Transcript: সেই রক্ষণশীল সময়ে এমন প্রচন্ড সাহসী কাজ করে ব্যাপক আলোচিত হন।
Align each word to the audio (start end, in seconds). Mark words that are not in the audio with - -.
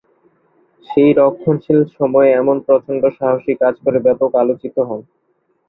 সেই 0.89 1.11
রক্ষণশীল 1.17 1.79
সময়ে 1.97 2.29
এমন 2.33 2.57
প্রচন্ড 2.65 3.03
সাহসী 3.17 3.53
কাজ 3.61 3.75
করে 3.83 3.97
ব্যাপক 4.05 4.31
আলোচিত 4.41 4.75
হন। 4.89 5.01